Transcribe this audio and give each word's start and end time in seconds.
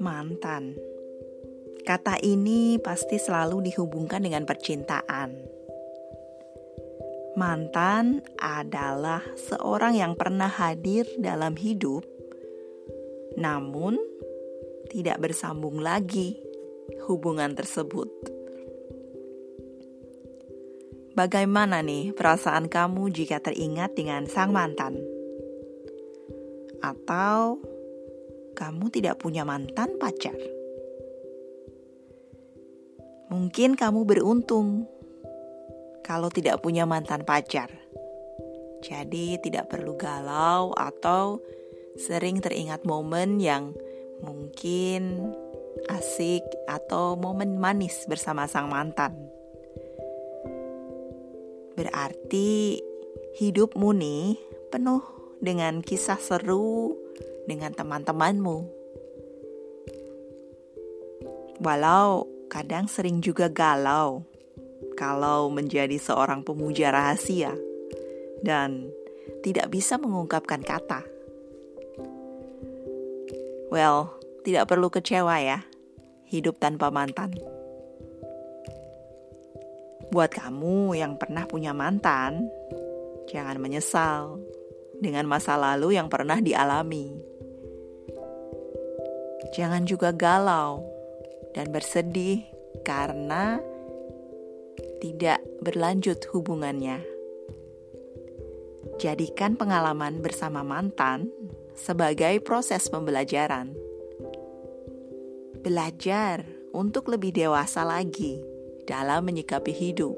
Mantan. 0.00 0.80
Kata 1.84 2.16
ini 2.24 2.80
pasti 2.80 3.20
selalu 3.20 3.68
dihubungkan 3.68 4.24
dengan 4.24 4.48
percintaan. 4.48 5.36
Mantan 7.36 8.24
adalah 8.40 9.20
seorang 9.36 10.00
yang 10.00 10.16
pernah 10.16 10.48
hadir 10.48 11.04
dalam 11.20 11.52
hidup, 11.52 12.00
namun 13.36 14.00
tidak 14.88 15.20
bersambung 15.20 15.84
lagi 15.84 16.40
hubungan 17.04 17.52
tersebut. 17.52 18.08
Bagaimana 21.12 21.84
nih 21.84 22.16
perasaan 22.16 22.72
kamu 22.72 23.12
jika 23.12 23.44
teringat 23.44 23.92
dengan 23.92 24.24
sang 24.24 24.56
mantan? 24.56 24.96
Atau 26.80 27.60
kamu 28.60 28.92
tidak 28.92 29.16
punya 29.16 29.48
mantan 29.48 29.96
pacar. 29.96 30.36
Mungkin 33.32 33.72
kamu 33.72 34.04
beruntung 34.04 34.84
kalau 36.04 36.28
tidak 36.28 36.60
punya 36.60 36.84
mantan 36.84 37.24
pacar. 37.24 37.72
Jadi 38.84 39.40
tidak 39.40 39.72
perlu 39.72 39.96
galau 39.96 40.76
atau 40.76 41.40
sering 41.96 42.44
teringat 42.44 42.84
momen 42.84 43.40
yang 43.40 43.72
mungkin 44.20 45.32
asik 45.88 46.44
atau 46.68 47.16
momen 47.16 47.56
manis 47.56 48.04
bersama 48.04 48.44
sang 48.44 48.68
mantan. 48.68 49.16
Berarti 51.80 52.76
hidupmu 53.40 53.88
nih 53.96 54.36
penuh 54.68 55.00
dengan 55.40 55.80
kisah 55.80 56.20
seru 56.20 56.92
dengan 57.50 57.74
teman-temanmu. 57.74 58.58
Walau 61.58 62.30
kadang 62.46 62.86
sering 62.86 63.18
juga 63.18 63.50
galau 63.50 64.22
kalau 64.94 65.50
menjadi 65.50 65.98
seorang 65.98 66.46
pemuja 66.46 66.94
rahasia 66.94 67.52
dan 68.46 68.88
tidak 69.42 69.68
bisa 69.74 69.98
mengungkapkan 69.98 70.62
kata. 70.62 71.02
Well, 73.70 74.14
tidak 74.42 74.66
perlu 74.66 74.90
kecewa 74.90 75.36
ya, 75.42 75.62
hidup 76.26 76.58
tanpa 76.58 76.90
mantan. 76.90 77.34
Buat 80.10 80.34
kamu 80.34 80.98
yang 80.98 81.14
pernah 81.20 81.46
punya 81.46 81.70
mantan, 81.70 82.50
jangan 83.30 83.62
menyesal 83.62 84.42
dengan 84.98 85.30
masa 85.30 85.54
lalu 85.54 85.94
yang 85.94 86.10
pernah 86.10 86.42
dialami. 86.42 87.29
Jangan 89.50 89.82
juga 89.82 90.14
galau 90.14 90.86
dan 91.54 91.74
bersedih 91.74 92.46
karena 92.86 93.58
tidak 95.02 95.42
berlanjut 95.64 96.22
hubungannya. 96.30 97.02
Jadikan 99.00 99.56
pengalaman 99.56 100.20
bersama 100.20 100.60
mantan 100.60 101.32
sebagai 101.74 102.38
proses 102.44 102.86
pembelajaran. 102.92 103.72
Belajar 105.60 106.44
untuk 106.72 107.08
lebih 107.12 107.32
dewasa 107.32 107.84
lagi 107.84 108.40
dalam 108.86 109.26
menyikapi 109.26 109.72
hidup. 109.72 110.16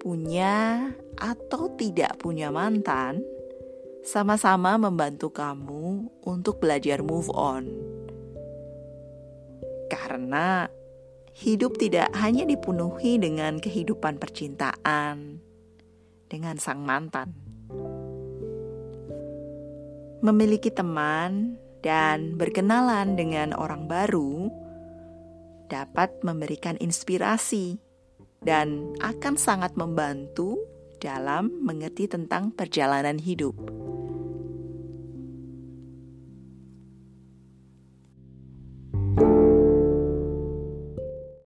Punya 0.00 0.88
atau 1.16 1.72
tidak 1.78 2.20
punya 2.20 2.52
mantan 2.52 3.24
sama-sama 4.04 4.76
membantu 4.76 5.32
kamu 5.32 5.93
untuk 6.24 6.58
belajar 6.58 7.04
move 7.04 7.28
on. 7.32 7.68
Karena 9.92 10.66
hidup 11.36 11.76
tidak 11.76 12.10
hanya 12.16 12.48
dipenuhi 12.48 13.20
dengan 13.20 13.60
kehidupan 13.60 14.16
percintaan 14.16 15.38
dengan 16.32 16.56
sang 16.56 16.82
mantan. 16.82 17.30
Memiliki 20.24 20.72
teman 20.72 21.60
dan 21.84 22.40
berkenalan 22.40 23.12
dengan 23.12 23.52
orang 23.52 23.84
baru 23.84 24.48
dapat 25.68 26.24
memberikan 26.24 26.80
inspirasi 26.80 27.76
dan 28.40 28.96
akan 29.04 29.36
sangat 29.36 29.76
membantu 29.76 30.64
dalam 30.96 31.52
mengerti 31.60 32.08
tentang 32.08 32.48
perjalanan 32.56 33.20
hidup. 33.20 33.83